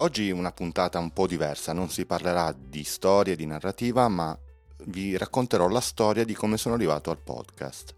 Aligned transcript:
Oggi 0.00 0.30
una 0.30 0.52
puntata 0.52 1.00
un 1.00 1.12
po' 1.12 1.26
diversa, 1.26 1.72
non 1.72 1.90
si 1.90 2.06
parlerà 2.06 2.52
di 2.52 2.84
storia 2.84 3.32
e 3.32 3.36
di 3.36 3.46
narrativa, 3.46 4.06
ma 4.06 4.38
vi 4.84 5.16
racconterò 5.16 5.66
la 5.66 5.80
storia 5.80 6.24
di 6.24 6.34
come 6.34 6.56
sono 6.56 6.76
arrivato 6.76 7.10
al 7.10 7.18
podcast. 7.18 7.96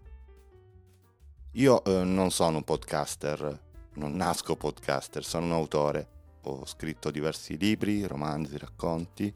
Io 1.51 1.83
eh, 1.83 2.03
non 2.03 2.31
sono 2.31 2.57
un 2.57 2.63
podcaster, 2.63 3.61
non 3.93 4.15
nasco 4.15 4.55
podcaster, 4.55 5.23
sono 5.23 5.45
un 5.45 5.51
autore. 5.51 6.07
Ho 6.45 6.65
scritto 6.65 7.11
diversi 7.11 7.55
libri, 7.55 8.07
romanzi, 8.07 8.57
racconti 8.57 9.31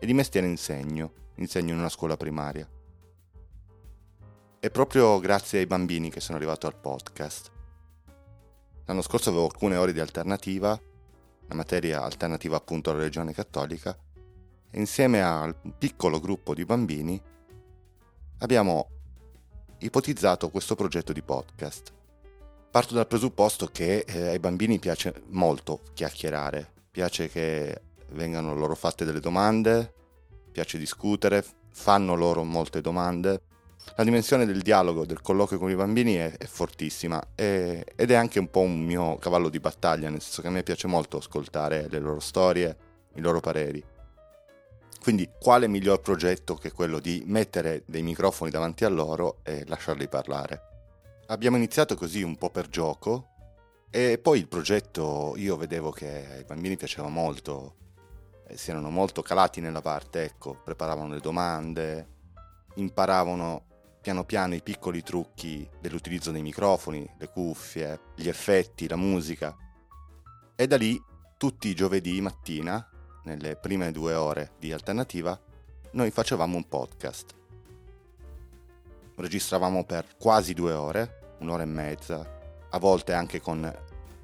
e 0.00 0.04
di 0.04 0.12
mestiere 0.12 0.48
insegno, 0.48 1.12
insegno 1.36 1.72
in 1.72 1.78
una 1.78 1.88
scuola 1.88 2.16
primaria. 2.16 2.68
È 4.58 4.70
proprio 4.70 5.20
grazie 5.20 5.60
ai 5.60 5.66
bambini 5.66 6.10
che 6.10 6.18
sono 6.18 6.36
arrivato 6.36 6.66
al 6.66 6.74
podcast. 6.74 7.52
L'anno 8.86 9.02
scorso 9.02 9.28
avevo 9.28 9.44
alcune 9.44 9.76
ore 9.76 9.92
di 9.92 10.00
alternativa 10.00 10.76
la 11.46 11.54
materia 11.54 12.02
alternativa 12.02 12.56
appunto 12.56 12.90
alla 12.90 13.00
religione 13.00 13.32
cattolica, 13.32 13.96
e 14.70 14.78
insieme 14.78 15.22
al 15.22 15.54
piccolo 15.76 16.18
gruppo 16.18 16.54
di 16.54 16.64
bambini 16.64 17.20
abbiamo 18.38 18.88
ipotizzato 19.78 20.50
questo 20.50 20.74
progetto 20.74 21.12
di 21.12 21.22
podcast. 21.22 21.92
Parto 22.70 22.94
dal 22.94 23.06
presupposto 23.06 23.66
che 23.66 24.04
eh, 24.06 24.28
ai 24.28 24.38
bambini 24.38 24.78
piace 24.78 25.24
molto 25.28 25.80
chiacchierare, 25.92 26.70
piace 26.90 27.28
che 27.28 27.82
vengano 28.12 28.54
loro 28.54 28.74
fatte 28.74 29.04
delle 29.04 29.20
domande, 29.20 29.92
piace 30.50 30.78
discutere, 30.78 31.44
fanno 31.70 32.14
loro 32.14 32.44
molte 32.44 32.80
domande 32.80 33.42
la 33.96 34.04
dimensione 34.04 34.46
del 34.46 34.62
dialogo, 34.62 35.04
del 35.04 35.20
colloquio 35.20 35.58
con 35.58 35.70
i 35.70 35.74
bambini 35.74 36.14
è, 36.14 36.36
è 36.36 36.46
fortissima 36.46 37.22
è, 37.34 37.84
ed 37.94 38.10
è 38.10 38.14
anche 38.14 38.38
un 38.38 38.50
po' 38.50 38.60
un 38.60 38.80
mio 38.80 39.16
cavallo 39.16 39.48
di 39.48 39.60
battaglia, 39.60 40.08
nel 40.08 40.22
senso 40.22 40.40
che 40.40 40.48
a 40.48 40.50
me 40.50 40.62
piace 40.62 40.86
molto 40.86 41.18
ascoltare 41.18 41.88
le 41.88 41.98
loro 41.98 42.20
storie, 42.20 42.76
i 43.14 43.20
loro 43.20 43.40
pareri. 43.40 43.84
Quindi 45.00 45.28
quale 45.38 45.66
miglior 45.68 46.00
progetto 46.00 46.54
che 46.54 46.70
quello 46.72 47.00
di 47.00 47.22
mettere 47.26 47.82
dei 47.86 48.02
microfoni 48.02 48.50
davanti 48.50 48.84
a 48.84 48.88
loro 48.88 49.38
e 49.42 49.64
lasciarli 49.66 50.08
parlare? 50.08 50.60
Abbiamo 51.26 51.56
iniziato 51.56 51.96
così 51.96 52.22
un 52.22 52.36
po' 52.36 52.50
per 52.50 52.68
gioco 52.68 53.26
e 53.90 54.18
poi 54.18 54.38
il 54.38 54.48
progetto 54.48 55.34
io 55.36 55.56
vedevo 55.56 55.90
che 55.90 56.26
ai 56.36 56.44
bambini 56.44 56.76
piaceva 56.76 57.08
molto, 57.08 57.74
si 58.54 58.70
erano 58.70 58.90
molto 58.90 59.22
calati 59.22 59.60
nella 59.60 59.80
parte, 59.80 60.22
ecco, 60.22 60.56
preparavano 60.62 61.12
le 61.12 61.20
domande, 61.20 62.06
imparavano 62.76 63.64
piano 64.02 64.24
piano 64.24 64.54
i 64.54 64.62
piccoli 64.62 65.02
trucchi 65.02 65.66
dell'utilizzo 65.80 66.32
dei 66.32 66.42
microfoni, 66.42 67.08
le 67.16 67.28
cuffie, 67.28 68.00
gli 68.16 68.28
effetti, 68.28 68.88
la 68.88 68.96
musica. 68.96 69.56
E 70.56 70.66
da 70.66 70.76
lì, 70.76 71.00
tutti 71.38 71.68
i 71.68 71.74
giovedì 71.74 72.20
mattina, 72.20 72.86
nelle 73.24 73.56
prime 73.56 73.92
due 73.92 74.14
ore 74.14 74.52
di 74.58 74.72
alternativa, 74.72 75.40
noi 75.92 76.10
facevamo 76.10 76.56
un 76.56 76.68
podcast. 76.68 77.34
Registravamo 79.14 79.84
per 79.84 80.16
quasi 80.18 80.52
due 80.52 80.72
ore, 80.72 81.36
un'ora 81.38 81.62
e 81.62 81.66
mezza, 81.66 82.40
a 82.70 82.78
volte 82.78 83.12
anche 83.12 83.40
con 83.40 83.72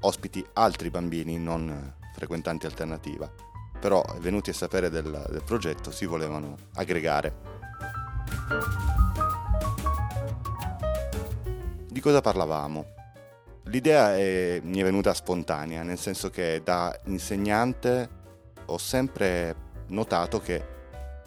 ospiti 0.00 0.44
altri 0.54 0.90
bambini 0.90 1.38
non 1.38 1.94
frequentanti 2.14 2.66
alternativa. 2.66 3.30
Però, 3.78 4.04
venuti 4.18 4.50
a 4.50 4.54
sapere 4.54 4.90
del, 4.90 5.24
del 5.30 5.42
progetto, 5.44 5.92
si 5.92 6.04
volevano 6.04 6.56
aggregare. 6.74 9.07
Di 11.98 12.04
cosa 12.04 12.20
parlavamo? 12.20 12.86
L'idea 13.64 14.16
è, 14.16 14.60
mi 14.62 14.78
è 14.78 14.84
venuta 14.84 15.12
spontanea, 15.12 15.82
nel 15.82 15.98
senso 15.98 16.30
che 16.30 16.60
da 16.62 16.96
insegnante 17.06 18.08
ho 18.66 18.78
sempre 18.78 19.56
notato 19.88 20.38
che 20.38 20.64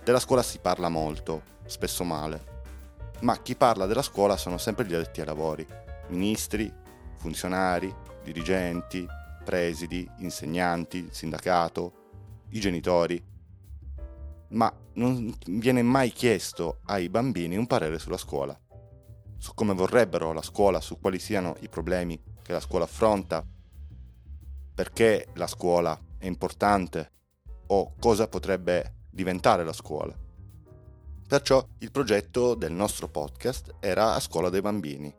della 0.01 0.21
scuola 0.21 0.41
si 0.41 0.59
parla 0.59 0.87
molto, 0.87 1.41
spesso 1.65 2.05
male, 2.05 2.41
ma 3.19 3.37
chi 3.41 3.57
parla 3.57 3.85
della 3.85 4.01
scuola 4.01 4.37
sono 4.37 4.57
sempre 4.57 4.85
gli 4.85 4.93
addetti 4.93 5.19
ai 5.19 5.25
lavori, 5.25 5.67
ministri, 6.07 6.73
funzionari, 7.17 7.93
dirigenti, 8.23 9.05
presidi, 9.43 10.09
insegnanti, 10.19 11.09
sindacato, 11.11 11.91
i 12.51 12.61
genitori, 12.61 13.21
ma 14.51 14.73
non 14.93 15.35
viene 15.47 15.81
mai 15.81 16.11
chiesto 16.11 16.79
ai 16.85 17.09
bambini 17.09 17.57
un 17.57 17.67
parere 17.67 17.99
sulla 17.99 18.15
scuola 18.15 18.57
su 19.41 19.55
come 19.55 19.73
vorrebbero 19.73 20.33
la 20.33 20.43
scuola, 20.43 20.79
su 20.79 20.99
quali 20.99 21.17
siano 21.17 21.55
i 21.61 21.67
problemi 21.67 22.21
che 22.43 22.51
la 22.51 22.59
scuola 22.59 22.83
affronta, 22.83 23.43
perché 24.75 25.29
la 25.33 25.47
scuola 25.47 25.99
è 26.19 26.27
importante 26.27 27.11
o 27.65 27.95
cosa 27.99 28.27
potrebbe 28.27 28.97
diventare 29.09 29.63
la 29.63 29.73
scuola. 29.73 30.15
Perciò 31.27 31.67
il 31.79 31.89
progetto 31.89 32.53
del 32.53 32.71
nostro 32.71 33.07
podcast 33.07 33.77
era 33.79 34.13
a 34.13 34.19
scuola 34.19 34.49
dei 34.49 34.61
bambini. 34.61 35.11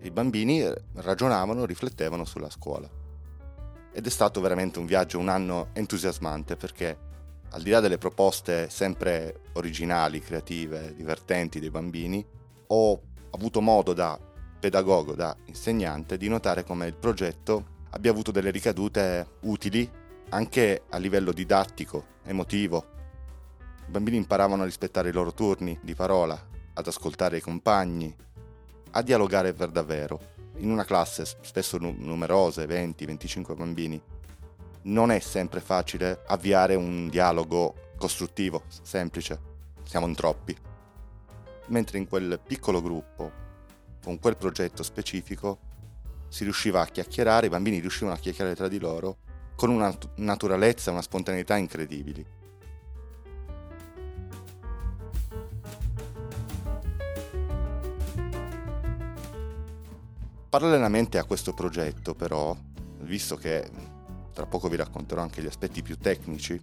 I 0.00 0.10
bambini 0.10 0.70
ragionavano, 0.96 1.64
riflettevano 1.64 2.26
sulla 2.26 2.50
scuola. 2.50 2.90
Ed 3.90 4.06
è 4.06 4.10
stato 4.10 4.42
veramente 4.42 4.78
un 4.78 4.84
viaggio, 4.84 5.18
un 5.18 5.30
anno 5.30 5.68
entusiasmante 5.72 6.56
perché 6.56 7.08
al 7.52 7.62
di 7.62 7.70
là 7.70 7.80
delle 7.80 7.96
proposte 7.96 8.68
sempre 8.68 9.44
originali, 9.54 10.20
creative, 10.20 10.94
divertenti 10.94 11.58
dei 11.58 11.70
bambini, 11.70 12.38
ho 12.66 13.00
avuto 13.30 13.60
modo 13.60 13.92
da 13.92 14.18
pedagogo, 14.60 15.14
da 15.14 15.34
insegnante, 15.46 16.16
di 16.16 16.28
notare 16.28 16.64
come 16.64 16.86
il 16.86 16.94
progetto 16.94 17.78
abbia 17.90 18.10
avuto 18.10 18.30
delle 18.30 18.50
ricadute 18.50 19.36
utili 19.40 19.90
anche 20.30 20.82
a 20.88 20.96
livello 20.98 21.32
didattico, 21.32 22.18
emotivo. 22.24 22.86
I 23.86 23.90
bambini 23.90 24.16
imparavano 24.18 24.62
a 24.62 24.66
rispettare 24.66 25.08
i 25.08 25.12
loro 25.12 25.32
turni 25.32 25.78
di 25.82 25.94
parola, 25.94 26.38
ad 26.74 26.86
ascoltare 26.86 27.38
i 27.38 27.40
compagni, 27.40 28.14
a 28.92 29.02
dialogare 29.02 29.52
per 29.52 29.70
davvero. 29.70 30.20
In 30.58 30.70
una 30.70 30.84
classe 30.84 31.24
spesso 31.24 31.78
numerose, 31.78 32.66
20-25 32.66 33.56
bambini, 33.56 34.00
non 34.82 35.10
è 35.10 35.18
sempre 35.18 35.60
facile 35.60 36.22
avviare 36.26 36.74
un 36.74 37.08
dialogo 37.08 37.74
costruttivo, 37.96 38.62
semplice. 38.82 39.48
Siamo 39.82 40.06
in 40.06 40.14
troppi 40.14 40.56
mentre 41.70 41.98
in 41.98 42.06
quel 42.06 42.40
piccolo 42.44 42.82
gruppo, 42.82 43.32
con 44.02 44.18
quel 44.18 44.36
progetto 44.36 44.82
specifico, 44.82 45.58
si 46.28 46.44
riusciva 46.44 46.80
a 46.80 46.86
chiacchierare, 46.86 47.46
i 47.46 47.50
bambini 47.50 47.80
riuscivano 47.80 48.14
a 48.14 48.18
chiacchierare 48.18 48.54
tra 48.54 48.68
di 48.68 48.78
loro 48.78 49.16
con 49.56 49.70
una 49.70 49.94
naturalezza, 50.16 50.90
una 50.90 51.02
spontaneità 51.02 51.56
incredibili. 51.56 52.24
Parallelamente 60.48 61.18
a 61.18 61.24
questo 61.24 61.52
progetto, 61.52 62.14
però, 62.14 62.56
visto 63.00 63.36
che 63.36 63.70
tra 64.32 64.46
poco 64.46 64.68
vi 64.68 64.76
racconterò 64.76 65.20
anche 65.20 65.42
gli 65.42 65.46
aspetti 65.46 65.82
più 65.82 65.96
tecnici, 65.96 66.58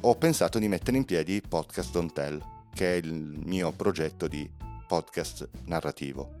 ho 0.00 0.14
pensato 0.16 0.58
di 0.58 0.68
mettere 0.68 0.96
in 0.96 1.04
piedi 1.04 1.42
Podcast 1.46 1.92
Don't 1.92 2.12
Tell 2.12 2.61
che 2.72 2.94
è 2.94 2.96
il 2.96 3.12
mio 3.12 3.72
progetto 3.72 4.28
di 4.28 4.48
podcast 4.86 5.48
narrativo. 5.64 6.40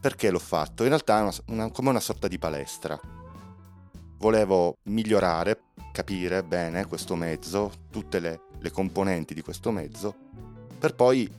Perché 0.00 0.30
l'ho 0.30 0.38
fatto? 0.38 0.82
In 0.82 0.90
realtà 0.90 1.18
è 1.18 1.22
una, 1.22 1.32
una, 1.46 1.70
come 1.70 1.90
una 1.90 2.00
sorta 2.00 2.28
di 2.28 2.38
palestra. 2.38 2.98
Volevo 4.18 4.76
migliorare, 4.84 5.60
capire 5.92 6.42
bene 6.42 6.86
questo 6.86 7.14
mezzo, 7.14 7.72
tutte 7.90 8.20
le, 8.20 8.40
le 8.58 8.70
componenti 8.70 9.34
di 9.34 9.42
questo 9.42 9.70
mezzo, 9.70 10.14
per 10.78 10.94
poi 10.94 11.30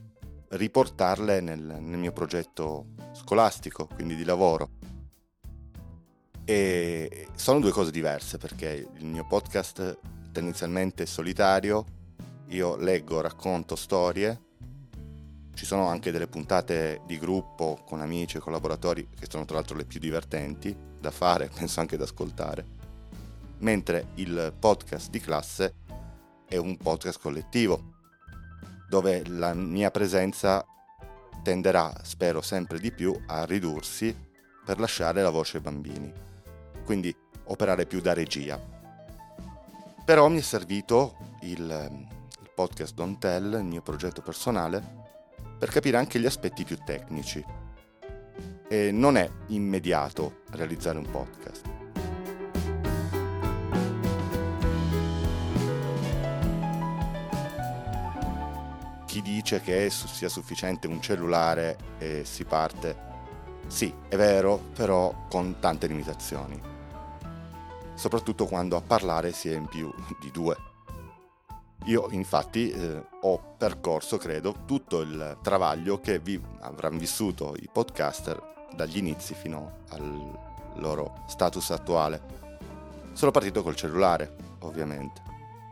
riportarle 0.50 1.42
nel, 1.42 1.60
nel 1.60 1.98
mio 1.98 2.12
progetto 2.12 2.88
scolastico, 3.13 3.88
quindi 3.88 4.16
di 4.16 4.24
lavoro. 4.24 4.69
E 6.44 7.28
sono 7.36 7.60
due 7.60 7.72
cose 7.72 7.92
diverse 7.92 8.38
perché 8.38 8.88
il 8.98 9.06
mio 9.06 9.25
podcast 9.25 9.98
tendenzialmente 10.31 11.04
è 11.04 11.06
solitario 11.08 11.86
io 12.50 12.75
leggo, 12.75 13.21
racconto 13.21 13.75
storie, 13.75 14.42
ci 15.56 15.65
sono 15.65 15.88
anche 15.88 16.12
delle 16.12 16.27
puntate 16.27 17.01
di 17.06 17.18
gruppo 17.18 17.80
con 17.86 18.01
amici 18.01 18.38
e 18.38 18.39
collaboratori 18.39 19.07
che 19.18 19.27
sono 19.30 19.45
tra 19.45 19.56
l'altro 19.56 19.77
le 19.77 19.86
più 19.86 20.00
divertenti 20.00 20.75
da 21.00 21.12
fare, 21.12 21.50
penso 21.56 21.80
anche 21.80 21.97
da 21.97 22.03
ascoltare, 22.03 22.65
mentre 23.59 24.07
il 24.15 24.53
podcast 24.57 25.09
di 25.09 25.19
classe 25.19 25.75
è 26.45 26.57
un 26.57 26.77
podcast 26.77 27.19
collettivo 27.19 27.94
dove 28.88 29.25
la 29.27 29.53
mia 29.53 29.89
presenza 29.89 30.65
tenderà, 31.41 31.94
spero 32.03 32.41
sempre 32.41 32.80
di 32.80 32.91
più, 32.91 33.18
a 33.27 33.45
ridursi 33.45 34.15
per 34.65 34.80
lasciare 34.80 35.21
la 35.21 35.30
voce 35.30 35.57
ai 35.57 35.63
bambini, 35.63 36.12
quindi 36.83 37.15
operare 37.45 37.86
più 37.86 38.01
da 38.01 38.13
regia. 38.13 38.59
Però 40.03 40.27
mi 40.27 40.39
è 40.39 40.41
servito 40.41 41.15
il 41.41 42.07
Podcast 42.56 42.96
Don't 42.96 43.19
Tell, 43.19 43.54
il 43.54 43.63
mio 43.66 43.81
progetto 43.81 44.22
personale, 44.22 44.81
per 45.60 45.69
capire 45.69 45.98
anche 45.98 46.19
gli 46.19 46.25
aspetti 46.25 46.63
più 46.63 46.78
tecnici. 46.84 47.44
E 48.68 48.92
non 48.92 49.18
è 49.18 49.30
immediato 49.48 50.44
realizzare 50.52 50.98
un 50.98 51.10
podcast. 51.12 51.74
Chi 59.06 59.22
dice 59.22 59.62
che 59.62 59.90
sia 59.90 60.30
sufficiente 60.30 60.88
un 60.88 61.01
cellulare 61.01 61.78
e 62.00 62.25
si 62.25 62.44
parte 62.44 63.13
sì, 63.68 63.94
è 64.08 64.16
vero, 64.16 64.58
però 64.74 65.25
con 65.28 65.58
tante 65.60 65.88
limitazioni. 65.88 66.62
Soprattutto 67.96 68.46
quando 68.46 68.78
a 68.78 68.81
parlare 68.81 69.31
si 69.31 69.50
è 69.50 69.56
in 69.56 69.68
più 69.68 69.92
di 70.19 70.31
due. 70.31 70.75
Io 71.86 72.08
infatti 72.12 72.72
eh, 72.72 73.04
ho 73.22 73.56
percorso, 73.58 74.18
credo, 74.18 74.64
tutto 74.66 75.02
il 75.02 75.38
travaglio 75.44 76.00
che 76.00 76.18
vi 76.18 76.42
avranno 76.62 76.98
vissuto 76.98 77.56
i 77.56 77.70
podcaster 77.72 78.54
dagli 78.76 78.98
inizi 78.98 79.36
fino 79.36 79.84
al 79.90 80.40
loro 80.78 81.24
status 81.28 81.70
attuale. 81.70 82.44
Sono 83.14 83.30
partito 83.30 83.62
col 83.62 83.76
cellulare, 83.76 84.36
ovviamente. 84.62 85.22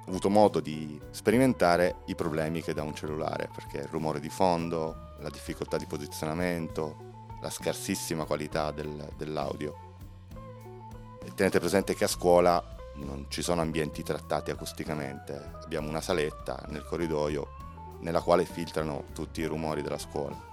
Ho 0.05 0.09
avuto 0.09 0.29
modo 0.29 0.59
di 0.59 1.01
sperimentare 1.09 1.95
i 2.05 2.15
problemi 2.15 2.61
che 2.61 2.73
dà 2.73 2.83
un 2.83 2.93
cellulare, 2.93 3.49
perché 3.53 3.79
il 3.79 3.87
rumore 3.87 4.19
di 4.19 4.29
fondo, 4.29 5.15
la 5.19 5.29
difficoltà 5.29 5.77
di 5.77 5.87
posizionamento, 5.87 7.11
la 7.41 7.49
scarsissima 7.49 8.25
qualità 8.25 8.69
del, 8.69 9.09
dell'audio. 9.17 9.91
Tenete 11.33 11.59
presente 11.59 11.95
che 11.95 12.03
a 12.03 12.07
scuola 12.07 12.72
non 12.95 13.25
ci 13.29 13.41
sono 13.41 13.61
ambienti 13.61 14.03
trattati 14.03 14.51
acusticamente, 14.51 15.51
abbiamo 15.63 15.89
una 15.89 16.01
saletta 16.01 16.63
nel 16.67 16.85
corridoio 16.85 17.61
nella 17.99 18.21
quale 18.21 18.45
filtrano 18.45 19.05
tutti 19.13 19.41
i 19.41 19.45
rumori 19.45 19.81
della 19.81 19.97
scuola. 19.97 20.51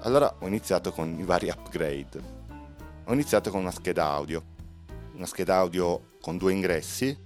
Allora 0.00 0.34
ho 0.38 0.46
iniziato 0.46 0.92
con 0.92 1.18
i 1.18 1.24
vari 1.24 1.48
upgrade. 1.48 2.34
Ho 3.04 3.12
iniziato 3.12 3.50
con 3.50 3.60
una 3.60 3.70
scheda 3.70 4.10
audio, 4.10 4.44
una 5.14 5.26
scheda 5.26 5.56
audio 5.56 6.12
con 6.20 6.36
due 6.36 6.52
ingressi, 6.52 7.18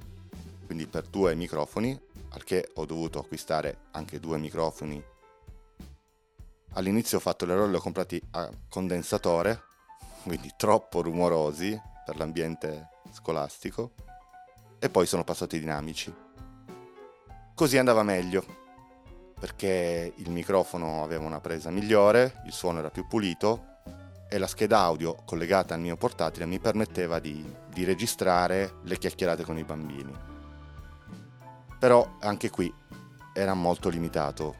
quindi 0.64 0.86
per 0.86 1.06
due 1.08 1.34
microfoni, 1.34 1.98
al 2.30 2.44
che 2.44 2.70
ho 2.74 2.84
dovuto 2.84 3.18
acquistare 3.18 3.86
anche 3.90 4.20
due 4.20 4.38
microfoni. 4.38 5.02
All'inizio 6.74 7.18
ho 7.18 7.20
fatto 7.20 7.44
l'errore, 7.44 7.70
li 7.70 7.76
ho 7.76 7.80
comprati 7.80 8.22
a 8.32 8.48
condensatore, 8.68 9.62
quindi 10.22 10.52
troppo 10.56 11.02
rumorosi 11.02 11.78
per 12.04 12.16
l'ambiente 12.16 12.89
scolastico, 13.12 13.92
e 14.78 14.88
poi 14.88 15.06
sono 15.06 15.24
passati 15.24 15.58
dinamici. 15.58 16.12
Così 17.54 17.76
andava 17.76 18.02
meglio, 18.02 18.44
perché 19.38 20.12
il 20.16 20.30
microfono 20.30 21.02
aveva 21.02 21.24
una 21.24 21.40
presa 21.40 21.70
migliore, 21.70 22.42
il 22.46 22.52
suono 22.52 22.78
era 22.78 22.90
più 22.90 23.06
pulito 23.06 23.66
e 24.28 24.38
la 24.38 24.46
scheda 24.46 24.78
audio 24.78 25.16
collegata 25.24 25.74
al 25.74 25.80
mio 25.80 25.96
portatile 25.96 26.46
mi 26.46 26.60
permetteva 26.60 27.18
di, 27.18 27.44
di 27.68 27.84
registrare 27.84 28.74
le 28.82 28.96
chiacchierate 28.96 29.44
con 29.44 29.58
i 29.58 29.64
bambini. 29.64 30.12
Però 31.78 32.16
anche 32.20 32.50
qui 32.50 32.72
era 33.34 33.54
molto 33.54 33.88
limitato, 33.88 34.54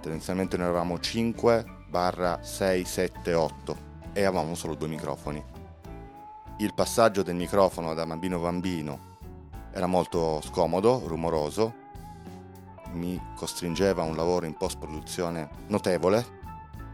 tendenzialmente 0.00 0.56
noi 0.56 0.66
eravamo 0.66 0.98
5 0.98 1.84
barra 1.88 2.42
6, 2.42 2.84
7, 2.84 3.34
8 3.34 3.76
e 4.12 4.24
avevamo 4.24 4.54
solo 4.54 4.74
due 4.74 4.88
microfoni. 4.88 5.61
Il 6.58 6.74
passaggio 6.74 7.22
del 7.22 7.34
microfono 7.34 7.94
da 7.94 8.06
bambino 8.06 8.36
a 8.36 8.40
bambino 8.40 8.98
era 9.72 9.86
molto 9.86 10.40
scomodo, 10.42 11.02
rumoroso, 11.06 11.74
mi 12.92 13.20
costringeva 13.34 14.02
a 14.02 14.04
un 14.04 14.14
lavoro 14.14 14.44
in 14.46 14.54
post-produzione 14.54 15.48
notevole 15.68 16.40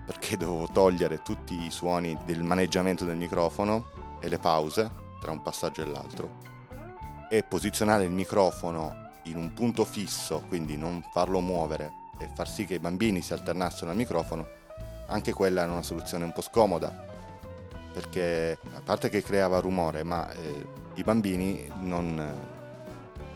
perché 0.07 0.37
dovevo 0.37 0.69
togliere 0.73 1.23
tutti 1.23 1.65
i 1.65 1.71
suoni 1.71 2.17
del 2.25 2.43
maneggiamento 2.43 3.05
del 3.05 3.17
microfono 3.17 3.91
e 4.21 4.29
le 4.29 4.39
pause 4.39 4.91
tra 5.21 5.33
un 5.33 5.43
passaggio 5.43 5.83
e 5.83 5.87
l'altro. 5.87 6.37
E 7.29 7.43
posizionare 7.43 8.05
il 8.05 8.11
microfono 8.11 9.11
in 9.25 9.37
un 9.37 9.53
punto 9.53 9.85
fisso, 9.85 10.45
quindi 10.49 10.79
non 10.79 11.05
farlo 11.13 11.41
muovere 11.41 11.93
e 12.19 12.31
far 12.33 12.49
sì 12.49 12.65
che 12.65 12.75
i 12.75 12.79
bambini 12.79 13.21
si 13.21 13.35
alternassero 13.35 13.91
al 13.91 13.97
microfono, 13.97 14.47
anche 15.09 15.33
quella 15.33 15.63
era 15.63 15.73
una 15.73 15.83
soluzione 15.83 16.25
un 16.25 16.33
po' 16.33 16.43
scomoda 16.43 17.17
perché 17.99 18.57
a 18.77 18.81
parte 18.81 19.09
che 19.09 19.25
creava 19.25 19.59
rumore, 19.59 20.05
ma 20.05 20.31
eh, 20.31 20.65
i 20.95 21.03
bambini 21.03 21.69
non, 21.81 22.15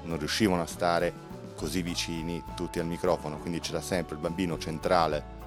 non 0.05 0.19
riuscivano 0.19 0.63
a 0.63 0.67
stare 0.67 1.13
così 1.57 1.83
vicini 1.83 2.41
tutti 2.55 2.79
al 2.79 2.87
microfono, 2.87 3.39
quindi 3.39 3.59
c'era 3.59 3.81
sempre 3.81 4.15
il 4.15 4.21
bambino 4.21 4.57
centrale 4.59 5.41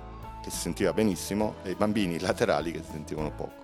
che 0.44 0.50
si 0.50 0.57
sentiva 0.57 0.91
benissimo 0.91 1.56
e 1.63 1.71
i 1.71 1.75
bambini 1.75 2.19
laterali 2.19 2.73
che 2.73 2.83
si 2.83 2.91
sentivano 2.91 3.31
poco. 3.31 3.63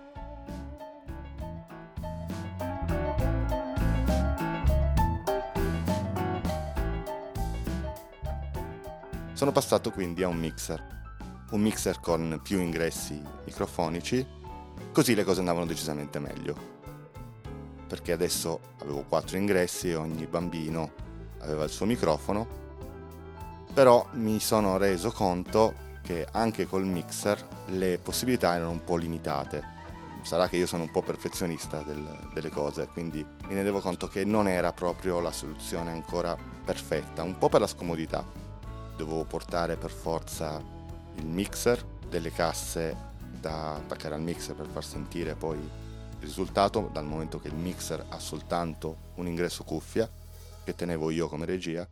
Sono 9.34 9.52
passato 9.52 9.92
quindi 9.92 10.24
a 10.24 10.30
un 10.30 10.38
mixer, 10.38 10.82
un 11.52 11.60
mixer 11.60 12.00
con 12.00 12.40
più 12.42 12.60
ingressi 12.60 13.22
microfonici, 13.44 14.40
così 14.92 15.16
le 15.16 15.24
cose 15.24 15.40
andavano 15.40 15.66
decisamente 15.66 16.20
meglio. 16.20 16.56
Perché 17.88 18.12
adesso 18.12 18.60
avevo 18.82 19.04
quattro 19.08 19.38
ingressi 19.38 19.90
e 19.90 19.96
ogni 19.96 20.26
bambino 20.26 20.92
aveva 21.40 21.64
il 21.64 21.70
suo 21.70 21.86
microfono, 21.86 22.48
però 23.74 24.08
mi 24.14 24.40
sono 24.40 24.78
reso 24.78 25.12
conto 25.12 25.90
che 26.02 26.28
anche 26.32 26.68
col 26.68 26.86
mixer 26.86 27.46
le 27.68 28.00
possibilità 28.00 28.56
erano 28.56 28.72
un 28.72 28.84
po' 28.84 28.96
limitate. 28.96 29.80
Sarà 30.24 30.48
che 30.48 30.58
io 30.58 30.68
sono 30.68 30.84
un 30.84 30.92
po' 30.92 31.02
perfezionista 31.02 31.82
del, 31.82 32.30
delle 32.34 32.50
cose, 32.50 32.88
quindi 32.88 33.26
mi 33.48 33.56
rendevo 33.56 33.80
conto 33.80 34.08
che 34.08 34.24
non 34.24 34.48
era 34.48 34.72
proprio 34.72 35.20
la 35.20 35.32
soluzione 35.32 35.92
ancora 35.92 36.38
perfetta, 36.64 37.24
un 37.24 37.38
po' 37.38 37.50
per 37.50 37.62
la 37.62 37.68
scomodità. 37.68 38.24
Dovevo 38.96 39.24
portare 39.24 39.78
per 39.78 39.90
forza 39.90 40.62
il 41.16 41.26
mixer, 41.26 41.84
delle 42.08 42.32
casse 42.32 43.10
da 43.42 43.76
attaccare 43.76 44.16
al 44.16 44.22
mixer 44.22 44.56
per 44.56 44.68
far 44.68 44.86
sentire 44.86 45.36
poi 45.36 45.58
il 45.58 46.20
risultato, 46.20 46.90
dal 46.94 47.06
momento 47.06 47.40
che 47.40 47.50
il 47.50 47.56
mixer 47.56 48.06
ha 48.08 48.20
soltanto 48.20 49.10
un 49.16 49.28
ingresso 49.28 49.64
cuffia, 49.64 50.10
che 50.64 50.76
tenevo 50.76 51.10
io 51.10 51.28
come 51.28 51.46
regia. 51.46 51.86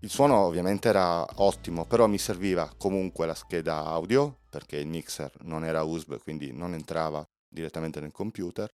Il 0.00 0.10
suono 0.10 0.36
ovviamente 0.36 0.88
era 0.88 1.24
ottimo, 1.36 1.86
però 1.86 2.06
mi 2.06 2.18
serviva 2.18 2.70
comunque 2.76 3.26
la 3.26 3.34
scheda 3.34 3.84
audio, 3.84 4.38
perché 4.50 4.76
il 4.76 4.86
mixer 4.86 5.32
non 5.42 5.64
era 5.64 5.82
USB, 5.82 6.18
quindi 6.22 6.52
non 6.52 6.74
entrava 6.74 7.26
direttamente 7.48 8.00
nel 8.00 8.12
computer. 8.12 8.70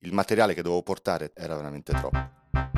Il 0.00 0.12
materiale 0.12 0.54
che 0.54 0.62
dovevo 0.62 0.82
portare 0.82 1.30
era 1.34 1.54
veramente 1.56 1.92
troppo. 1.92 2.69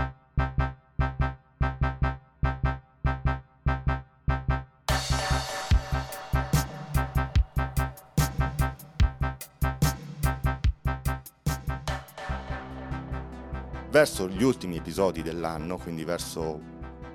Verso 13.93 14.27
gli 14.27 14.43
ultimi 14.43 14.79
episodi 14.79 15.21
dell'anno, 15.21 15.77
quindi 15.77 16.03
verso 16.03 16.59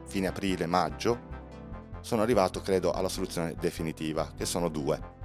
fine 0.06 0.28
aprile-maggio, 0.28 1.36
sono 2.02 2.22
arrivato, 2.22 2.62
credo, 2.62 2.92
alla 2.92 3.10
soluzione 3.10 3.56
definitiva, 3.60 4.32
che 4.38 4.46
sono 4.46 4.70
due. 4.70 5.16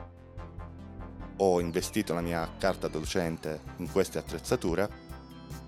Ho 1.37 1.61
investito 1.61 2.15
la 2.15 2.23
mia 2.23 2.49
carta 2.57 2.89
docente 2.89 3.61
in 3.77 3.93
queste 3.93 4.17
attrezzature 4.17 4.89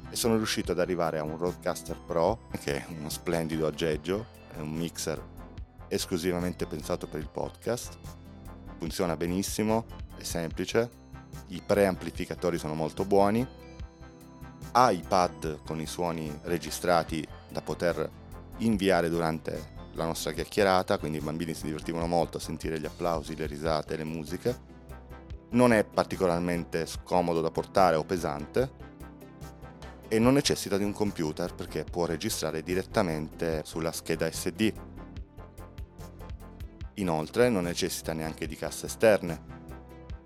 e 0.09 0.17
sono 0.17 0.37
riuscito 0.37 0.73
ad 0.73 0.81
arrivare 0.81 1.19
a 1.19 1.23
un 1.23 1.37
Roadcaster 1.37 1.99
Pro, 1.99 2.49
che 2.62 2.76
è 2.79 2.87
uno 2.88 3.11
splendido 3.11 3.67
aggeggio, 3.67 4.25
è 4.57 4.61
un 4.61 4.71
mixer 4.71 5.23
esclusivamente 5.88 6.64
pensato 6.64 7.07
per 7.07 7.21
il 7.21 7.29
podcast. 7.29 7.99
Funziona 8.79 9.19
benissimo, 9.19 9.85
è 10.17 10.23
semplice, 10.23 10.88
i 11.49 11.61
preamplificatori 11.64 12.57
sono 12.57 12.73
molto 12.73 13.05
buoni 13.05 13.63
iPad 14.75 15.61
con 15.64 15.81
i 15.81 15.87
suoni 15.87 16.37
registrati 16.43 17.26
da 17.49 17.61
poter 17.61 18.11
inviare 18.59 19.09
durante 19.09 19.73
la 19.93 20.04
nostra 20.04 20.33
chiacchierata, 20.33 20.99
quindi 20.99 21.19
i 21.19 21.21
bambini 21.21 21.54
si 21.54 21.66
divertivano 21.66 22.07
molto 22.07 22.38
a 22.38 22.40
sentire 22.40 22.81
gli 22.81 22.87
applausi, 22.87 23.37
le 23.37 23.47
risate, 23.47 23.97
le 23.97 24.04
musiche. 24.04 24.73
Non 25.50 25.73
è 25.73 25.85
particolarmente 25.85 26.87
scomodo 26.87 27.40
da 27.40 27.50
portare 27.50 27.95
o 27.95 28.04
pesante 28.04 28.83
e 30.09 30.19
non 30.19 30.35
necessita 30.35 30.76
di 30.76 30.85
un 30.85 30.93
computer 30.93 31.54
perché 31.54 31.85
può 31.85 32.07
registrare 32.07 32.62
direttamente 32.62 33.62
sulla 33.64 33.93
scheda 33.93 34.31
SD. 34.31 34.73
Inoltre 36.95 37.49
non 37.49 37.64
necessita 37.64 38.12
neanche 38.12 38.47
di 38.47 38.57
casse 38.57 38.87
esterne, 38.87 39.62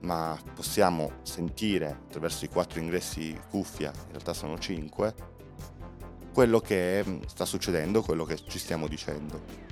ma 0.01 0.39
possiamo 0.55 1.13
sentire 1.23 1.87
attraverso 2.07 2.45
i 2.45 2.49
quattro 2.49 2.81
ingressi 2.81 3.39
cuffia, 3.51 3.93
in 3.95 4.11
realtà 4.11 4.33
sono 4.33 4.59
cinque, 4.59 5.15
quello 6.33 6.61
che 6.61 7.05
mm, 7.07 7.23
sta 7.27 7.45
succedendo, 7.45 8.03
quello 8.03 8.25
che 8.25 8.37
ci 8.37 8.59
stiamo 8.59 8.87
dicendo. 8.87 9.67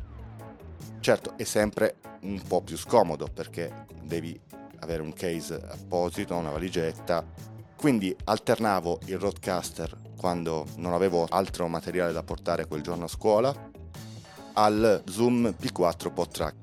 Certo, 1.01 1.37
è 1.37 1.45
sempre 1.45 1.99
un 2.23 2.43
po' 2.47 2.63
più 2.63 2.77
scomodo 2.77 3.29
perché 3.33 3.87
devi 4.03 4.39
avere 4.81 5.03
un 5.03 5.13
case 5.13 5.55
apposito, 5.55 6.35
una 6.35 6.51
valigetta, 6.51 7.25
quindi 7.77 8.17
alternavo 8.25 9.01
il 9.07 9.19
roadcaster 9.19 9.97
quando 10.17 10.67
non 10.77 10.93
avevo 10.93 11.27
altro 11.29 11.69
materiale 11.69 12.13
da 12.13 12.23
portare 12.23 12.67
quel 12.67 12.83
giorno 12.83 13.05
a 13.05 13.09
scuola 13.09 13.55
al 14.55 15.03
Zoom 15.07 15.55
P4 15.61 16.13
PodTrack, 16.13 16.55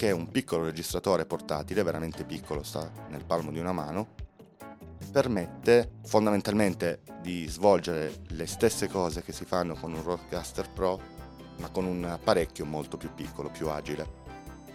che 0.00 0.08
è 0.08 0.12
un 0.12 0.30
piccolo 0.30 0.64
registratore 0.64 1.26
portatile, 1.26 1.82
veramente 1.82 2.24
piccolo, 2.24 2.62
sta 2.62 2.90
nel 3.10 3.22
palmo 3.22 3.50
di 3.50 3.58
una 3.58 3.74
mano, 3.74 4.14
permette 5.12 5.98
fondamentalmente 6.06 7.02
di 7.20 7.46
svolgere 7.46 8.22
le 8.28 8.46
stesse 8.46 8.88
cose 8.88 9.22
che 9.22 9.32
si 9.32 9.44
fanno 9.44 9.74
con 9.74 9.92
un 9.92 10.02
Rodecaster 10.02 10.70
Pro, 10.70 10.98
ma 11.58 11.68
con 11.68 11.84
un 11.84 12.02
apparecchio 12.04 12.64
molto 12.64 12.96
più 12.96 13.12
piccolo, 13.12 13.50
più 13.50 13.68
agile. 13.68 14.08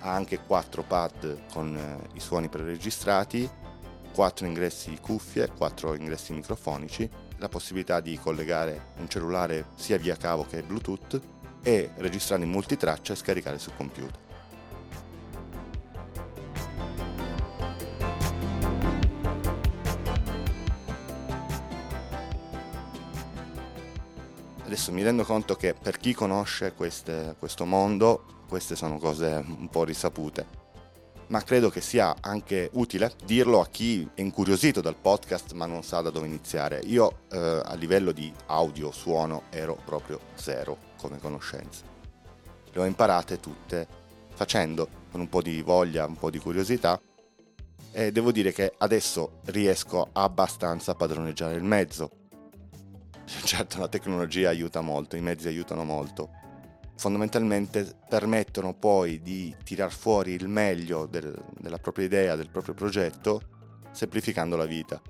Ha 0.02 0.14
anche 0.14 0.42
4 0.46 0.84
pad 0.84 1.40
con 1.52 1.76
eh, 1.76 2.16
i 2.16 2.20
suoni 2.20 2.48
preregistrati, 2.48 3.50
4 4.14 4.46
ingressi 4.46 4.96
cuffie, 5.02 5.50
4 5.50 5.96
ingressi 5.96 6.34
microfonici, 6.34 7.10
la 7.38 7.50
possibilità 7.50 8.00
di 8.00 8.16
collegare 8.20 8.90
un 8.98 9.10
cellulare 9.10 9.70
sia 9.74 9.98
via 9.98 10.18
cavo 10.18 10.46
che 10.46 10.62
Bluetooth 10.62 11.20
e 11.64 11.90
registrare 11.96 12.44
in 12.44 12.52
multitraccia 12.52 13.14
e 13.14 13.16
scaricare 13.16 13.58
sul 13.58 13.76
computer. 13.76 14.25
Adesso 24.76 24.92
mi 24.92 25.04
rendo 25.04 25.24
conto 25.24 25.56
che 25.56 25.74
per 25.74 25.98
chi 25.98 26.14
conosce 26.14 26.74
queste, 26.74 27.38
questo 27.40 27.64
mondo, 27.64 28.44
queste 28.46 28.76
sono 28.76 28.98
cose 28.98 29.42
un 29.48 29.70
po' 29.70 29.86
risapute 29.86 30.64
ma 31.28 31.42
credo 31.44 31.70
che 31.70 31.80
sia 31.80 32.18
anche 32.20 32.70
utile 32.74 33.14
dirlo 33.24 33.62
a 33.62 33.68
chi 33.68 34.06
è 34.14 34.20
incuriosito 34.20 34.82
dal 34.82 34.98
podcast 34.98 35.54
ma 35.54 35.66
non 35.66 35.82
sa 35.82 36.02
da 36.02 36.10
dove 36.10 36.28
iniziare. 36.28 36.82
Io 36.88 37.20
eh, 37.32 37.62
a 37.64 37.74
livello 37.76 38.12
di 38.12 38.34
audio, 38.48 38.92
suono, 38.92 39.44
ero 39.50 39.78
proprio 39.86 40.20
zero 40.34 40.78
come 40.98 41.20
conoscenze. 41.20 41.84
Le 42.74 42.82
ho 42.82 42.84
imparate 42.84 43.40
tutte 43.40 43.88
facendo, 44.34 44.90
con 45.10 45.22
un 45.22 45.30
po' 45.30 45.42
di 45.42 45.62
voglia, 45.62 46.06
un 46.06 46.18
po' 46.18 46.30
di 46.30 46.38
curiosità, 46.38 47.00
e 47.94 48.12
devo 48.12 48.34
dire 48.34 48.52
che 48.52 48.74
adesso 48.80 49.40
riesco 49.46 50.10
abbastanza 50.12 50.92
a 50.92 50.96
padroneggiare 50.96 51.56
il 51.56 51.64
mezzo. 51.64 52.24
Certo 53.44 53.80
la 53.80 53.88
tecnologia 53.88 54.50
aiuta 54.50 54.82
molto, 54.82 55.16
i 55.16 55.22
mezzi 55.22 55.48
aiutano 55.48 55.84
molto, 55.84 56.30
fondamentalmente 56.96 57.96
permettono 58.08 58.74
poi 58.74 59.22
di 59.22 59.56
tirar 59.64 59.92
fuori 59.92 60.32
il 60.32 60.48
meglio 60.48 61.06
del, 61.06 61.36
della 61.58 61.78
propria 61.78 62.06
idea, 62.06 62.36
del 62.36 62.50
proprio 62.50 62.74
progetto, 62.74 63.42
semplificando 63.92 64.56
la 64.56 64.66
vita. 64.66 65.02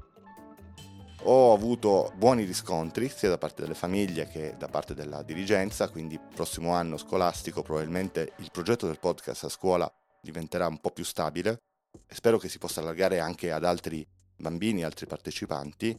Ho 1.28 1.54
avuto 1.54 2.14
buoni 2.16 2.44
riscontri 2.44 3.10
sia 3.10 3.30
da 3.30 3.40
parte 3.40 3.64
delle 3.64 3.74
famiglie 3.74 4.28
che 4.28 4.56
da 4.58 4.68
parte 4.68 4.94
della 4.94 5.24
dirigenza, 5.24 5.90
quindi 5.90 6.20
prossimo 6.20 6.74
anno 6.74 6.98
scolastico 6.98 7.64
probabilmente 7.64 8.34
il 8.38 8.50
progetto 8.52 8.86
del 8.86 9.00
podcast 9.00 9.46
a 9.46 9.50
scuola 9.50 9.92
diventerà 10.22 10.68
un 10.68 10.80
po' 10.80 10.92
più 10.92 11.04
stabile. 11.04 11.64
E 12.08 12.14
spero 12.14 12.38
che 12.38 12.48
si 12.48 12.60
possa 12.60 12.82
allargare 12.82 13.20
anche 13.20 13.52
ad 13.52 13.64
altri 13.64 14.06
bambini, 14.36 14.84
altri 14.84 15.08
partecipanti 15.08 15.98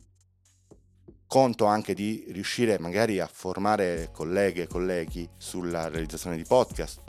conto 1.27 1.65
anche 1.67 1.95
di 1.95 2.25
riuscire 2.29 2.79
magari 2.79 3.19
a 3.19 3.29
formare 3.31 4.11
colleghe 4.13 4.63
e 4.63 4.67
colleghi 4.67 5.29
sulla 5.37 5.89
realizzazione 5.89 6.37
di 6.37 6.45
podcast, 6.45 7.03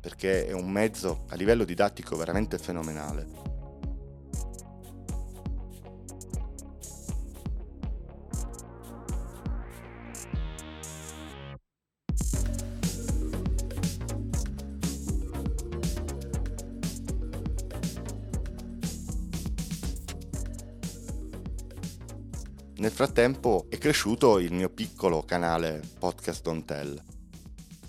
perché 0.00 0.46
è 0.46 0.52
un 0.52 0.70
mezzo 0.70 1.24
a 1.28 1.34
livello 1.34 1.64
didattico 1.64 2.16
veramente 2.16 2.58
fenomenale. 2.58 3.53
Nel 22.76 22.90
frattempo 22.90 23.66
è 23.68 23.78
cresciuto 23.78 24.40
il 24.40 24.52
mio 24.52 24.68
piccolo 24.68 25.22
canale 25.22 25.80
Podcast 25.96 26.42
Don't 26.42 26.64
Tell. 26.64 27.00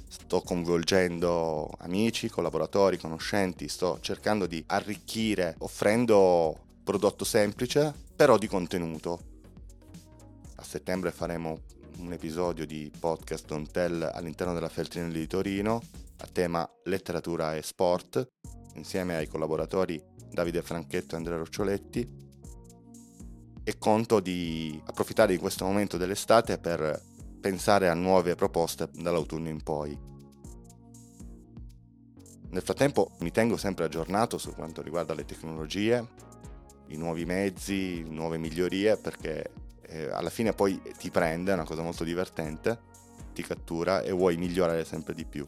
Sto 0.07 0.41
coinvolgendo 0.41 1.71
amici, 1.79 2.29
collaboratori, 2.29 2.99
conoscenti, 2.99 3.67
sto 3.67 3.97
cercando 3.99 4.45
di 4.45 4.63
arricchire 4.67 5.55
offrendo 5.59 6.55
prodotto 6.83 7.25
semplice, 7.25 7.95
però 8.15 8.37
di 8.37 8.45
contenuto. 8.45 9.19
A 10.57 10.63
settembre 10.63 11.09
faremo 11.09 11.61
un 11.97 12.13
episodio 12.13 12.67
di 12.67 12.91
Podcast 12.97 13.47
Don't 13.47 13.71
Tell 13.71 14.07
all'interno 14.13 14.53
della 14.53 14.69
Feltrinelli 14.69 15.17
di 15.17 15.27
Torino 15.27 15.81
a 16.17 16.27
tema 16.31 16.69
letteratura 16.83 17.55
e 17.55 17.63
sport, 17.63 18.33
insieme 18.75 19.15
ai 19.15 19.27
collaboratori 19.27 19.99
Davide 20.29 20.61
Franchetto 20.61 21.15
e 21.15 21.17
Andrea 21.17 21.37
Roccioletti 21.37 22.24
e 23.67 23.79
conto 23.79 24.19
di 24.19 24.79
approfittare 24.85 25.33
di 25.33 25.39
questo 25.39 25.65
momento 25.65 25.97
dell'estate 25.97 26.59
per 26.59 27.01
pensare 27.41 27.89
a 27.89 27.95
nuove 27.95 28.35
proposte 28.35 28.87
dall'autunno 28.93 29.49
in 29.49 29.61
poi. 29.63 29.97
Nel 32.49 32.61
frattempo 32.61 33.11
mi 33.19 33.31
tengo 33.31 33.57
sempre 33.57 33.85
aggiornato 33.85 34.37
su 34.37 34.53
quanto 34.53 34.83
riguarda 34.83 35.15
le 35.15 35.25
tecnologie, 35.25 36.07
i 36.87 36.97
nuovi 36.97 37.25
mezzi, 37.25 38.03
nuove 38.07 38.37
migliorie, 38.37 38.97
perché 38.97 39.51
eh, 39.87 40.09
alla 40.11 40.29
fine 40.29 40.53
poi 40.53 40.79
ti 40.97 41.09
prende, 41.09 41.51
è 41.51 41.55
una 41.55 41.65
cosa 41.65 41.81
molto 41.81 42.03
divertente, 42.03 42.79
ti 43.33 43.41
cattura 43.41 44.03
e 44.03 44.11
vuoi 44.11 44.37
migliorare 44.37 44.85
sempre 44.85 45.15
di 45.15 45.25
più. 45.25 45.45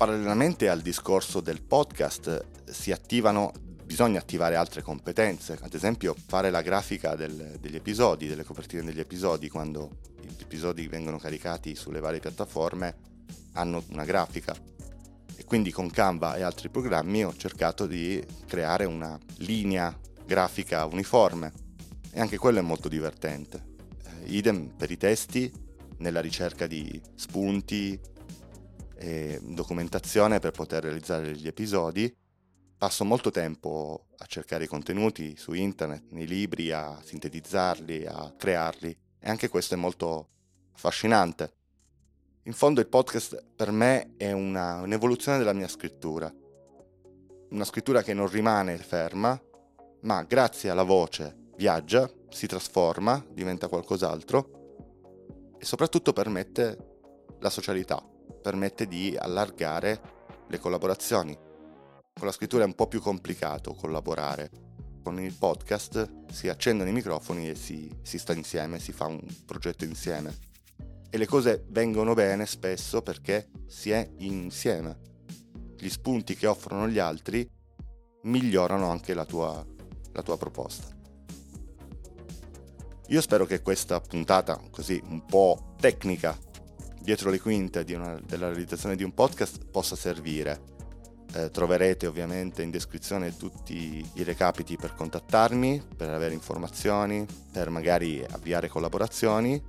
Parallelamente 0.00 0.70
al 0.70 0.80
discorso 0.80 1.42
del 1.42 1.60
podcast 1.60 2.70
si 2.70 2.90
attivano, 2.90 3.52
bisogna 3.84 4.18
attivare 4.18 4.56
altre 4.56 4.80
competenze, 4.80 5.58
ad 5.60 5.74
esempio 5.74 6.16
fare 6.26 6.48
la 6.48 6.62
grafica 6.62 7.14
del, 7.16 7.58
degli 7.60 7.76
episodi, 7.76 8.26
delle 8.26 8.42
copertine 8.42 8.82
degli 8.82 8.98
episodi, 8.98 9.50
quando 9.50 9.98
gli 10.22 10.40
episodi 10.40 10.88
vengono 10.88 11.18
caricati 11.18 11.74
sulle 11.74 12.00
varie 12.00 12.18
piattaforme 12.18 12.96
hanno 13.52 13.84
una 13.90 14.06
grafica. 14.06 14.56
E 15.36 15.44
quindi 15.44 15.70
con 15.70 15.90
Canva 15.90 16.36
e 16.36 16.40
altri 16.40 16.70
programmi 16.70 17.22
ho 17.22 17.36
cercato 17.36 17.86
di 17.86 18.24
creare 18.46 18.86
una 18.86 19.18
linea 19.40 19.94
grafica 20.24 20.86
uniforme 20.86 21.52
e 22.10 22.20
anche 22.20 22.38
quello 22.38 22.60
è 22.60 22.62
molto 22.62 22.88
divertente. 22.88 23.74
Eh, 24.02 24.32
idem 24.32 24.72
per 24.74 24.90
i 24.90 24.96
testi, 24.96 25.52
nella 25.98 26.22
ricerca 26.22 26.66
di 26.66 26.98
spunti, 27.16 28.00
e 29.00 29.40
documentazione 29.42 30.40
per 30.40 30.50
poter 30.50 30.82
realizzare 30.82 31.32
gli 31.32 31.46
episodi. 31.46 32.14
Passo 32.76 33.04
molto 33.04 33.30
tempo 33.30 34.08
a 34.18 34.26
cercare 34.26 34.64
i 34.64 34.68
contenuti 34.68 35.36
su 35.36 35.54
internet, 35.54 36.10
nei 36.10 36.26
libri, 36.26 36.70
a 36.70 37.00
sintetizzarli, 37.02 38.04
a 38.04 38.34
crearli 38.36 38.96
e 39.18 39.30
anche 39.30 39.48
questo 39.48 39.74
è 39.74 39.78
molto 39.78 40.28
affascinante. 40.72 41.52
In 42.44 42.52
fondo 42.52 42.80
il 42.80 42.88
podcast 42.88 43.42
per 43.56 43.70
me 43.70 44.14
è 44.16 44.32
una, 44.32 44.80
un'evoluzione 44.80 45.38
della 45.38 45.52
mia 45.54 45.68
scrittura, 45.68 46.32
una 47.50 47.64
scrittura 47.64 48.02
che 48.02 48.12
non 48.12 48.28
rimane 48.28 48.76
ferma, 48.76 49.40
ma 50.02 50.22
grazie 50.24 50.68
alla 50.68 50.82
voce 50.82 51.48
viaggia, 51.56 52.10
si 52.28 52.46
trasforma, 52.46 53.24
diventa 53.30 53.68
qualcos'altro 53.68 55.54
e 55.58 55.64
soprattutto 55.64 56.12
permette 56.12 56.88
la 57.40 57.50
socialità 57.50 58.09
permette 58.40 58.86
di 58.86 59.16
allargare 59.18 60.00
le 60.48 60.58
collaborazioni. 60.58 61.36
Con 62.12 62.26
la 62.26 62.32
scrittura 62.32 62.64
è 62.64 62.66
un 62.66 62.74
po' 62.74 62.88
più 62.88 63.00
complicato 63.00 63.74
collaborare. 63.74 64.50
Con 65.02 65.20
il 65.20 65.32
podcast 65.34 66.30
si 66.30 66.48
accendono 66.48 66.90
i 66.90 66.92
microfoni 66.92 67.48
e 67.48 67.54
si, 67.54 67.90
si 68.02 68.18
sta 68.18 68.32
insieme, 68.32 68.78
si 68.78 68.92
fa 68.92 69.06
un 69.06 69.20
progetto 69.46 69.84
insieme. 69.84 70.36
E 71.08 71.16
le 71.16 71.26
cose 71.26 71.64
vengono 71.68 72.14
bene 72.14 72.46
spesso 72.46 73.02
perché 73.02 73.48
si 73.66 73.90
è 73.90 74.08
insieme. 74.18 74.98
Gli 75.78 75.88
spunti 75.88 76.36
che 76.36 76.46
offrono 76.46 76.88
gli 76.88 76.98
altri 76.98 77.48
migliorano 78.22 78.90
anche 78.90 79.14
la 79.14 79.24
tua, 79.24 79.64
la 80.12 80.22
tua 80.22 80.36
proposta. 80.36 80.98
Io 83.08 83.20
spero 83.20 83.44
che 83.44 83.62
questa 83.62 84.00
puntata, 84.00 84.60
così 84.70 85.02
un 85.06 85.24
po' 85.24 85.74
tecnica, 85.80 86.38
dietro 87.00 87.30
le 87.30 87.40
quinte 87.40 87.84
una, 87.94 88.20
della 88.24 88.48
realizzazione 88.48 88.96
di 88.96 89.02
un 89.02 89.12
podcast 89.12 89.64
possa 89.70 89.96
servire. 89.96 90.78
Eh, 91.32 91.50
troverete 91.50 92.06
ovviamente 92.06 92.62
in 92.62 92.70
descrizione 92.70 93.36
tutti 93.36 94.04
i 94.14 94.22
recapiti 94.24 94.76
per 94.76 94.94
contattarmi, 94.94 95.82
per 95.96 96.10
avere 96.10 96.34
informazioni, 96.34 97.24
per 97.52 97.70
magari 97.70 98.24
avviare 98.28 98.68
collaborazioni 98.68 99.62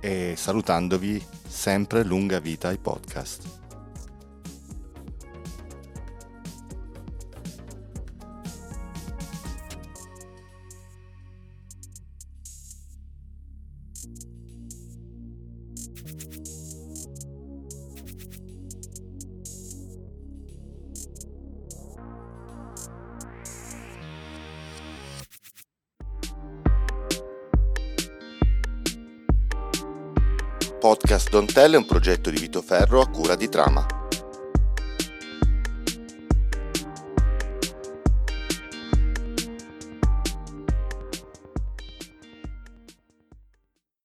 e 0.00 0.34
salutandovi 0.36 1.24
sempre 1.46 2.04
lunga 2.04 2.38
vita 2.38 2.68
ai 2.68 2.78
podcast. 2.78 3.65
Podcast 30.86 31.30
Don 31.30 31.46
Tell 31.46 31.72
è 31.72 31.76
un 31.76 31.84
progetto 31.84 32.30
di 32.30 32.38
Vito 32.38 32.62
Ferro 32.62 33.00
a 33.00 33.08
cura 33.08 33.34
di 33.34 33.48
Trama. 33.48 33.95